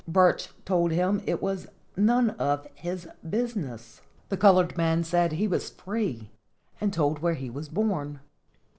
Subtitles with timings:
[0.07, 4.01] Burch told him it was none of his business.
[4.29, 6.31] The colored man said he was free,
[6.79, 8.19] and told where he was born.